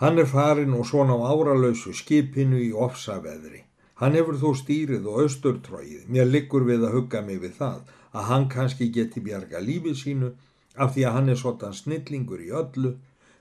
Hann 0.00 0.22
er 0.22 0.30
farin 0.30 0.72
og 0.78 0.88
svona 0.88 1.18
á 1.20 1.28
áralausu 1.28 1.92
skipinu 1.92 2.56
í 2.56 2.70
ofsaveðri. 2.72 3.66
Hann 4.00 4.16
hefur 4.16 4.40
þó 4.40 4.50
stýrið 4.62 5.10
og 5.12 5.26
austurtróið. 5.26 6.08
Mér 6.08 6.32
liggur 6.32 6.64
við 6.64 6.88
að 6.88 6.96
hugga 6.96 7.20
mig 7.28 7.42
við 7.44 7.52
það 7.60 7.92
að 8.16 8.26
hann 8.30 8.48
kannski 8.48 8.88
geti 8.96 9.20
bjarga 9.20 9.60
lífið 9.60 10.00
sínu 10.00 10.32
af 10.80 10.96
því 10.96 11.04
að 11.04 11.14
hann 11.18 11.30
er 11.32 11.40
svona 11.42 11.72
snillingur 11.76 12.40
í 12.40 12.48
öllu. 12.62 12.94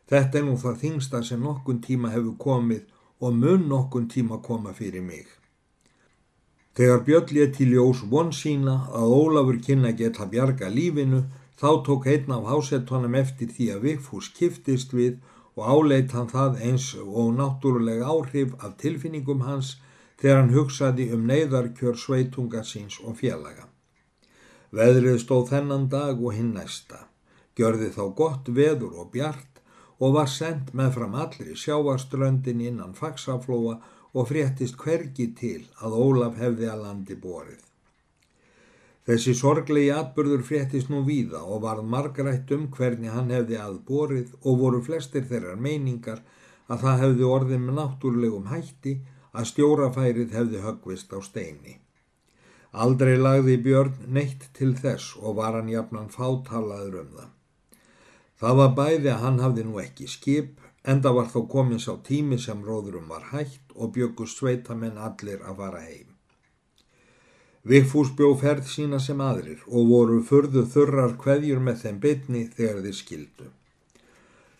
Þetta 0.10 0.40
er 0.40 0.46
nú 0.46 0.58
það 0.62 0.82
þingsta 0.84 1.24
sem 1.26 1.42
nokkun 1.42 1.82
tíma 1.82 2.12
hefur 2.14 2.36
komið 2.38 2.84
og 3.26 3.34
mun 3.42 3.66
nokkun 3.70 4.08
tíma 4.12 4.42
koma 4.44 4.74
fyrir 4.74 5.02
mig. 5.02 5.26
Þegar 6.76 7.06
Björn 7.08 7.32
leti 7.38 7.66
ljós 7.70 8.04
von 8.12 8.34
sína 8.36 8.76
að 9.00 9.14
Ólafur 9.18 9.62
kynna 9.64 9.94
geta 9.96 10.28
bjarga 10.28 10.70
lífinu 10.70 11.24
þá 11.62 11.70
tók 11.88 12.08
einn 12.12 12.34
af 12.36 12.50
hásettónum 12.52 13.16
eftir 13.16 13.48
því 13.56 13.70
að 13.74 13.86
Vigfús 13.88 14.28
kiftist 14.36 14.94
við 14.94 15.16
og 15.56 15.64
áleit 15.72 16.12
hann 16.12 16.28
það 16.28 16.60
eins 16.68 16.90
og 17.00 17.32
náttúrulega 17.40 18.12
áhrif 18.12 18.58
af 18.60 18.76
tilfinningum 18.82 19.46
hans 19.48 19.78
þegar 20.20 20.42
hann 20.42 20.54
hugsaði 20.58 21.08
um 21.16 21.24
neyðarkjör 21.32 21.96
sveitunga 21.96 22.64
síns 22.68 23.00
og 23.00 23.16
félaga. 23.22 23.70
Veðrið 24.76 25.22
stóð 25.24 25.50
þennan 25.54 25.88
dag 25.90 26.20
og 26.20 26.36
hinn 26.36 26.52
næsta, 26.58 27.06
gjörði 27.56 27.94
þá 27.96 28.04
gott 28.20 28.52
veður 28.52 29.00
og 29.00 29.14
bjart 29.16 29.55
og 30.00 30.16
var 30.18 30.32
sendt 30.32 30.74
með 30.75 30.98
fram 30.98 31.16
allir 31.25 31.54
í 31.54 31.60
sjávarströndin 31.60 32.64
innan 32.70 32.98
faksaflóa 32.98 33.78
og 34.16 34.28
fréttist 34.32 34.78
hvergi 34.80 35.30
til 35.40 35.62
að 35.84 35.96
Ólaf 36.00 36.38
hefði 36.40 36.70
að 36.72 36.84
landi 36.88 37.18
borið. 37.20 37.62
Þessi 39.06 39.36
sorglegi 39.38 39.92
atbyrður 39.94 40.44
fréttist 40.48 40.90
nú 40.90 41.04
víða 41.06 41.44
og 41.46 41.62
varð 41.66 41.86
margrætt 41.96 42.52
um 42.56 42.70
hvernig 42.74 43.14
hann 43.14 43.30
hefði 43.36 43.60
aðborið 43.62 44.32
og 44.42 44.62
voru 44.64 44.80
flestir 44.88 45.28
þeirrar 45.30 45.62
meiningar 45.62 46.24
að 46.66 46.86
það 46.86 47.02
hefði 47.04 47.28
orðin 47.36 47.68
með 47.68 47.78
náttúrlegum 47.82 48.50
hætti 48.50 48.96
að 49.36 49.50
stjórafærið 49.52 50.34
hefði 50.40 50.64
högvist 50.64 51.14
á 51.14 51.20
steini. 51.22 51.78
Aldrei 52.74 53.14
lagði 53.20 53.60
Björn 53.68 54.10
neitt 54.18 54.50
til 54.58 54.74
þess 54.80 55.14
og 55.22 55.38
var 55.38 55.60
hann 55.60 55.72
jafnan 55.72 56.10
fátalaður 56.12 57.02
um 57.04 57.14
það. 57.20 57.35
Það 58.39 58.58
var 58.60 58.74
bæði 58.80 59.12
að 59.13 59.22
hann 59.24 59.39
hafði 59.44 59.63
nú 59.68 59.80
ekki 59.80 60.10
skip, 60.12 60.60
enda 60.84 61.13
var 61.15 61.30
þó 61.32 61.46
komins 61.51 61.88
á 61.88 61.96
tími 62.10 62.38
sem 62.42 62.63
róðurum 62.63 63.08
var 63.10 63.30
hætt 63.32 63.72
og 63.75 63.94
bjögust 63.96 64.42
sveitamenn 64.42 65.00
allir 65.00 65.39
að 65.42 65.62
fara 65.62 65.84
heim. 65.86 66.10
Vigfús 67.65 68.12
bjó 68.18 68.27
ferð 68.38 68.68
sína 68.70 69.00
sem 69.01 69.22
aðrir 69.25 69.63
og 69.65 69.88
voru 69.89 70.20
förðu 70.30 70.65
þurrar 70.74 71.15
kveðjur 71.22 71.63
með 71.68 71.80
þeim 71.84 72.01
bytni 72.04 72.44
þegar 72.58 72.84
þeir 72.84 72.98
skildu. 73.00 73.48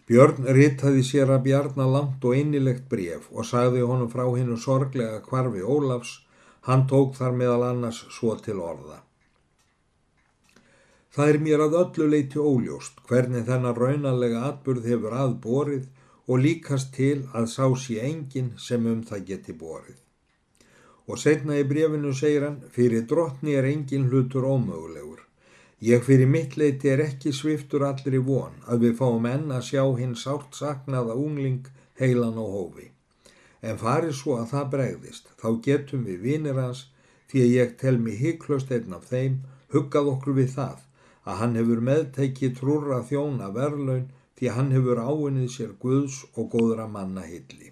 Björn 0.10 0.50
rittaði 0.58 1.04
sér 1.06 1.34
að 1.36 1.44
bjarna 1.46 1.86
langt 1.90 2.26
og 2.26 2.38
innilegt 2.38 2.88
bref 2.90 3.28
og 3.32 3.46
sagði 3.52 3.86
honum 3.86 4.10
frá 4.10 4.26
hinnu 4.26 4.58
sorglega 4.62 5.22
kvarfi 5.26 5.62
Ólafs, 5.62 6.20
hann 6.66 6.88
tók 6.90 7.14
þar 7.20 7.38
meðal 7.38 7.64
annars 7.70 8.02
svo 8.18 8.34
til 8.42 8.58
orða. 8.62 9.05
Það 11.16 11.34
er 11.34 11.38
mér 11.48 11.66
að 11.66 11.78
öllu 11.82 12.10
leiti 12.12 12.40
óljóst 12.40 13.04
hvernig 13.10 13.46
þennan 13.48 13.78
raunalega 13.80 14.48
atburð 14.50 14.90
hefur 14.92 15.16
aðborið 15.16 15.86
og 16.28 16.42
líkast 16.48 16.92
til 16.96 17.28
að 17.34 17.52
sá 17.58 17.66
sé 17.84 18.02
enginn 18.04 18.56
sem 18.60 18.90
um 18.92 19.06
það 19.06 19.30
geti 19.30 19.56
borið 19.56 20.02
og 21.08 21.20
setna 21.22 21.58
í 21.60 21.66
brefinu 21.70 22.14
segir 22.18 22.46
hann 22.48 22.58
fyrir 22.76 23.06
drottni 23.10 23.54
er 23.60 23.68
engin 23.70 24.08
hlutur 24.10 24.48
ómögulegur. 24.50 25.22
Ég 25.82 26.04
fyrir 26.08 26.30
mitt 26.30 26.56
leiti 26.58 26.90
er 26.90 27.04
ekki 27.04 27.34
sviftur 27.36 27.86
allir 27.86 28.18
í 28.18 28.24
von 28.30 28.56
að 28.66 28.88
við 28.88 28.96
fáum 29.02 29.28
enn 29.30 29.52
að 29.54 29.68
sjá 29.70 29.84
hinn 30.00 30.16
sátt 30.18 30.58
saknaða 30.58 31.18
ungling 31.22 31.68
heilan 32.00 32.40
og 32.42 32.56
hófi. 32.56 32.90
En 33.62 33.78
farið 33.82 34.16
svo 34.18 34.40
að 34.40 34.50
það 34.54 34.72
bregðist, 34.74 35.30
þá 35.42 35.50
getum 35.68 36.06
við 36.10 36.26
vinir 36.26 36.62
hans 36.62 36.88
því 37.30 37.44
að 37.44 37.54
ég 37.60 37.78
tel 37.82 37.98
mig 38.00 38.18
hygglust 38.22 38.72
einn 38.72 38.98
af 38.98 39.10
þeim, 39.12 39.40
huggað 39.74 40.12
okkur 40.16 40.38
við 40.42 40.52
það 40.58 40.85
að 41.26 41.40
hann 41.42 41.56
hefur 41.60 41.82
meðtekið 41.90 42.58
trúra 42.60 43.00
þjóna 43.10 43.50
verlaun 43.56 44.06
því 44.38 44.52
hann 44.58 44.72
hefur 44.76 45.02
áinnið 45.02 45.50
sér 45.54 45.72
Guðs 45.82 46.20
og 46.36 46.52
góðra 46.54 46.88
manna 46.92 47.24
hilli. 47.26 47.72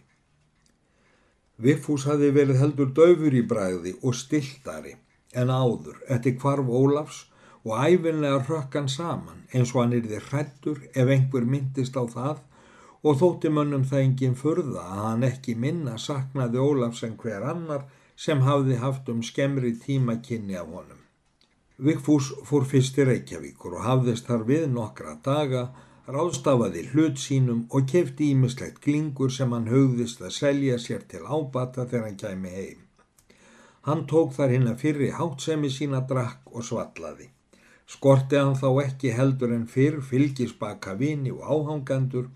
Viffús 1.64 2.08
hafi 2.10 2.32
verið 2.34 2.62
heldur 2.64 2.90
döfur 2.98 3.36
í 3.38 3.44
bræði 3.50 3.94
og 4.02 4.18
stiltari 4.18 4.96
en 5.38 5.52
áður 5.54 6.00
eftir 6.16 6.38
kvarf 6.40 6.72
Ólafs 6.80 7.20
og 7.64 7.78
æfinlega 7.78 8.42
rökkan 8.48 8.90
saman 8.90 9.46
eins 9.54 9.76
og 9.76 9.84
hann 9.84 9.94
er 9.98 10.08
þið 10.08 10.32
hrættur 10.32 10.82
ef 10.94 11.14
einhver 11.16 11.46
myndist 11.54 12.00
á 12.00 12.04
það 12.16 12.42
og 13.04 13.20
þótti 13.22 13.52
mönnum 13.54 13.86
það 13.88 14.06
enginn 14.08 14.40
furða 14.40 14.84
að 14.88 15.06
hann 15.06 15.28
ekki 15.30 15.56
minna 15.60 15.96
saknaði 16.08 16.64
Ólafs 16.64 17.04
en 17.08 17.16
hver 17.22 17.46
annar 17.54 17.88
sem 18.26 18.44
hafði 18.48 18.80
haft 18.82 19.10
um 19.14 19.24
skemmri 19.24 19.74
tíma 19.86 20.20
kynni 20.26 20.60
af 20.60 20.70
honum. 20.72 21.03
Vigfús 21.84 22.30
fór 22.48 22.64
fyrst 22.64 22.94
til 22.96 23.10
Reykjavíkur 23.10 23.74
og 23.76 23.82
hafðist 23.84 24.30
þar 24.30 24.46
við 24.48 24.62
nokkra 24.72 25.18
daga 25.26 25.64
ráðstafaði 26.16 26.86
hlut 26.94 27.20
sínum 27.20 27.66
og 27.76 27.90
kefti 27.92 28.30
ímislegt 28.32 28.80
glingur 28.86 29.34
sem 29.38 29.52
hann 29.52 29.68
höfðist 29.68 30.24
að 30.24 30.32
selja 30.38 30.78
sér 30.80 31.04
til 31.12 31.26
ábata 31.28 31.84
þegar 31.84 32.08
hann 32.08 32.18
kæmi 32.24 32.54
heim. 32.56 32.80
Hann 33.84 34.06
tók 34.08 34.32
þar 34.38 34.56
hinn 34.56 34.72
að 34.72 34.80
fyrri 34.86 35.12
hátsemi 35.20 35.74
sína 35.78 36.00
drakk 36.08 36.56
og 36.56 36.64
svallaði. 36.64 37.28
Skorti 37.84 38.40
hann 38.40 38.56
þá 38.56 38.70
ekki 38.88 39.12
heldur 39.20 39.52
en 39.52 39.68
fyrr 39.68 40.00
fylgisbaka 40.08 40.96
vini 41.00 41.36
og 41.36 41.44
áhangandur 41.44 42.30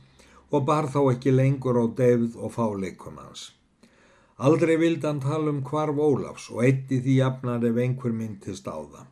og 0.52 0.66
bar 0.68 0.92
þá 0.92 1.02
ekki 1.16 1.32
lengur 1.32 1.80
á 1.80 1.88
devð 1.88 2.36
og 2.36 2.58
fáleikum 2.60 3.24
hans. 3.24 3.54
Aldrei 4.38 4.76
vildi 4.76 5.08
hann 5.08 5.24
tala 5.24 5.56
um 5.56 5.64
hvarf 5.64 6.08
Ólafs 6.12 6.52
og 6.52 6.66
eitti 6.68 7.00
því 7.00 7.22
jafnar 7.24 7.64
ef 7.64 7.80
einhver 7.86 8.12
myndist 8.12 8.68
á 8.68 8.76
það. 8.76 9.08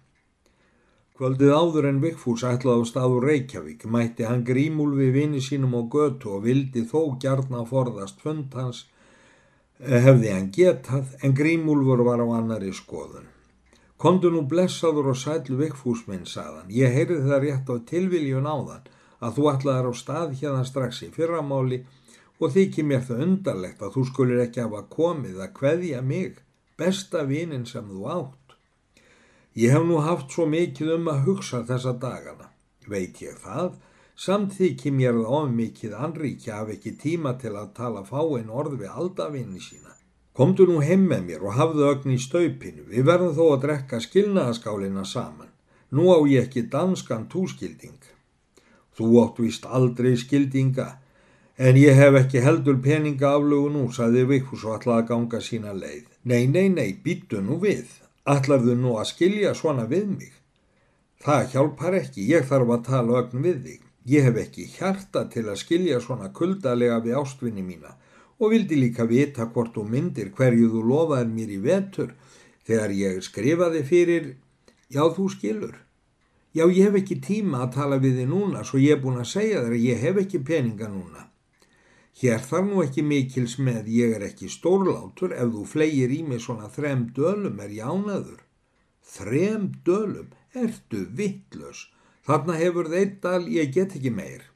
Kvöldið 1.15 1.51
áður 1.55 1.85
en 1.87 1.99
Vigfús 2.03 2.41
ætlaði 2.43 2.83
á 2.83 2.89
staður 2.89 3.25
Reykjavík 3.29 3.85
mætti 3.87 4.25
hann 4.27 4.41
grímúlfi 4.43 5.05
vini 5.15 5.39
sínum 5.39 5.77
á 5.79 5.81
götu 5.87 6.33
og 6.35 6.41
vildi 6.43 6.83
þó 6.89 7.15
gjarna 7.23 7.61
forðast 7.69 8.19
fund 8.19 8.57
hans 8.59 8.81
eh, 9.79 10.01
hefði 10.03 10.33
hann 10.33 10.49
getað 10.57 11.13
en 11.23 11.37
grímúlfur 11.39 12.03
var 12.03 12.19
á 12.19 12.27
annari 12.35 12.73
skoðun. 12.75 13.31
Kondu 13.95 14.33
nú 14.33 14.43
blessaður 14.43 15.13
og 15.13 15.21
sæl 15.21 15.55
Vigfús 15.55 16.03
minn 16.09 16.27
saðan, 16.27 16.67
ég 16.67 16.91
heyrði 16.91 17.21
það 17.29 17.43
rétt 17.45 17.71
á 17.71 17.75
tilviljun 17.95 18.51
áðan 18.51 18.83
að 19.23 19.37
þú 19.39 19.49
ætlaði 19.55 19.87
á 19.87 19.93
stað 19.95 20.37
hérna 20.41 20.67
strax 20.67 21.03
í 21.07 21.13
fyrramáli 21.15 21.85
og 22.43 22.51
þykir 22.57 22.91
mér 22.91 23.07
það 23.07 23.27
undarlegt 23.29 23.87
að 23.87 23.95
þú 23.95 24.09
skulir 24.11 24.43
ekki 24.43 24.65
hafa 24.67 24.83
komið 24.91 25.39
að 25.47 25.55
kveðja 25.61 26.03
mig, 26.03 26.41
besta 26.75 27.23
vinin 27.23 27.63
sem 27.63 27.87
þú 27.87 28.09
átt. 28.19 28.44
Ég 29.55 29.71
hef 29.71 29.85
nú 29.87 30.01
haft 30.03 30.33
svo 30.35 30.43
mikið 30.51 30.89
um 30.97 31.05
að 31.07 31.21
hugsa 31.29 31.61
þessa 31.67 31.93
dagana. 31.99 32.49
Veit 32.91 33.21
ég 33.23 33.37
það? 33.39 33.77
Samþykki 34.19 34.91
mér 34.91 35.15
það 35.15 35.31
of 35.37 35.53
mikið 35.55 35.95
anríkja 36.07 36.57
af 36.59 36.73
ekki 36.73 36.91
tíma 36.99 37.37
til 37.39 37.53
að 37.55 37.71
tala 37.77 38.03
fáinn 38.03 38.51
orð 38.51 38.75
við 38.81 38.91
aldafinni 38.91 39.63
sína. 39.63 39.95
Komdu 40.35 40.67
nú 40.67 40.81
heim 40.83 41.07
með 41.07 41.23
mér 41.29 41.47
og 41.47 41.55
hafðu 41.55 41.87
ögn 41.87 42.17
í 42.17 42.19
staupinu. 42.19 42.83
Við 42.91 43.07
verðum 43.07 43.35
þó 43.39 43.45
að 43.53 43.63
drekka 43.63 44.03
skilnaðaskálina 44.03 45.07
saman. 45.07 45.51
Nú 45.95 46.11
á 46.11 46.19
ég 46.27 46.49
ekki 46.49 46.67
danskan 46.67 47.29
túskilding. 47.31 48.01
Þú 48.95 49.11
átt 49.23 49.39
vist 49.39 49.63
aldrei 49.65 50.17
skildinga. 50.19 50.97
En 51.55 51.79
ég 51.79 51.95
hef 51.95 52.19
ekki 52.19 52.43
heldur 52.43 52.81
peninga 52.83 53.37
aflugu 53.37 53.71
nú, 53.71 53.87
saði 53.87 54.27
Vikfús 54.27 54.67
og 54.67 54.81
ætlaði 54.81 55.05
að 55.05 55.11
ganga 55.13 55.39
sína 55.39 55.71
leið. 55.71 56.09
Nei, 56.27 56.43
nei, 56.51 56.67
nei, 56.67 56.91
býttu 56.99 57.39
nú 57.39 57.55
við. 57.63 57.87
Ætlarðu 58.25 58.73
nú 58.73 58.95
að 58.97 59.11
skilja 59.11 59.51
svona 59.53 59.83
við 59.85 60.05
mig? 60.09 60.31
Það 61.21 61.51
hjálpar 61.51 61.97
ekki, 61.99 62.23
ég 62.25 62.47
þarf 62.49 62.71
að 62.73 62.85
tala 62.87 63.19
ögn 63.19 63.43
við 63.43 63.59
þig. 63.65 63.81
Ég 64.09 64.25
hef 64.25 64.39
ekki 64.41 64.65
hjarta 64.75 65.21
til 65.29 65.43
að 65.45 65.59
skilja 65.61 65.99
svona 66.01 66.31
kuldalega 66.33 66.97
við 67.05 67.19
ástvinni 67.21 67.61
mína 67.65 67.93
og 68.39 68.51
vildi 68.51 68.75
líka 68.79 69.05
vita 69.07 69.45
hvort 69.53 69.77
þú 69.77 69.85
myndir 69.89 70.31
hverju 70.35 70.71
þú 70.73 70.81
lofaði 70.89 71.31
mér 71.37 71.53
í 71.55 71.59
vetur 71.63 72.11
þegar 72.67 72.95
ég 72.97 73.21
skrifaði 73.23 73.83
fyrir, 73.87 74.25
já 74.89 75.05
þú 75.15 75.29
skilur. 75.31 75.77
Já 76.55 76.65
ég 76.65 76.89
hef 76.89 76.97
ekki 77.01 77.21
tíma 77.21 77.61
að 77.63 77.73
tala 77.77 78.01
við 78.01 78.19
þig 78.23 78.29
núna 78.33 78.65
svo 78.65 78.81
ég 78.81 78.97
er 78.97 79.01
búin 79.05 79.21
að 79.21 79.31
segja 79.35 79.61
þér 79.61 79.77
að 79.77 79.85
ég 79.85 80.01
hef 80.01 80.21
ekki 80.25 80.43
peninga 80.49 80.89
núna. 80.89 81.29
Hér 82.15 82.39
þarf 82.39 82.67
nú 82.69 82.79
ekki 82.79 83.03
mikils 83.03 83.57
með 83.59 83.89
ég 83.91 84.13
er 84.15 84.23
ekki 84.29 84.47
stórlátur 84.47 85.33
ef 85.35 85.49
þú 85.51 85.63
flegir 85.67 86.13
í 86.15 86.21
mig 86.23 86.39
svona 86.45 86.69
þrem 86.71 87.09
dölum 87.17 87.59
er 87.59 87.73
jánaður. 87.75 88.39
Þrem 89.15 89.65
dölum, 89.83 90.29
ertu 90.55 91.01
vittlös, 91.17 91.89
þarna 92.23 92.55
hefur 92.61 92.87
þeir 92.93 93.11
dal 93.25 93.41
ég 93.51 93.73
get 93.75 93.97
ekki 93.99 94.13
meir. 94.15 94.47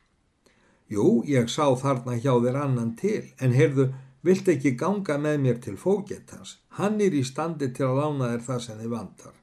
Jú, 0.87 1.19
ég 1.27 1.51
sá 1.51 1.67
þarna 1.83 2.15
hjá 2.15 2.31
þér 2.31 2.61
annan 2.63 2.95
til, 2.97 3.27
en 3.43 3.51
heyrðu, 3.53 3.89
vilt 4.23 4.47
ekki 4.49 4.77
ganga 4.79 5.19
með 5.19 5.37
mér 5.43 5.59
til 5.61 5.75
fógettans. 5.77 6.57
Hann 6.79 6.97
er 7.03 7.13
í 7.13 7.25
standi 7.27 7.69
til 7.75 7.89
að 7.89 7.99
lána 7.99 8.31
þér 8.31 8.45
það 8.47 8.65
sem 8.65 8.79
þið 8.79 8.95
vantar. 8.95 9.35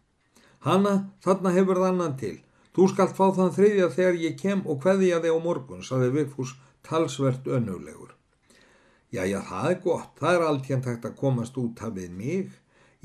Hanna, 0.66 0.94
þarna 1.23 1.52
hefur 1.52 1.82
það 1.82 1.90
annan 1.92 2.16
til. 2.25 2.37
Þú 2.75 2.88
skalt 2.92 3.16
fá 3.16 3.26
þann 3.37 3.54
þriðja 3.56 3.92
þegar 3.92 4.18
ég 4.25 4.40
kem 4.40 4.64
og 4.64 4.80
hveðja 4.82 5.20
þig 5.20 5.37
á 5.37 5.40
morgun, 5.44 5.85
saði 5.85 6.11
Vigfús 6.16 6.56
talsvert 6.86 7.46
önnulegur. 7.46 8.14
Jæja, 9.14 9.40
það 9.48 9.70
er 9.70 9.82
gott, 9.84 10.14
það 10.20 10.36
er 10.36 10.46
allt 10.46 10.70
hérnt 10.70 10.88
hægt 10.90 11.04
að 11.08 11.18
komast 11.20 11.58
út 11.60 11.82
af 11.86 11.92
við 11.98 12.14
mig. 12.14 12.54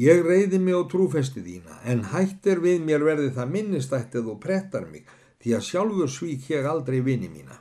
Ég 0.01 0.23
reyði 0.25 0.57
mig 0.61 0.77
á 0.77 0.81
trúfesti 0.89 1.43
þína, 1.45 1.81
en 1.85 2.05
hættir 2.13 2.61
við 2.63 2.85
mér 2.87 3.03
verði 3.05 3.33
það 3.35 3.51
minnistættið 3.55 4.31
og 4.33 4.39
prettar 4.41 4.87
mig, 4.89 5.05
því 5.43 5.57
að 5.57 5.67
sjálfur 5.67 6.09
svík 6.09 6.49
ég 6.53 6.69
aldrei 6.69 7.01
vini 7.05 7.29
mína. 7.29 7.59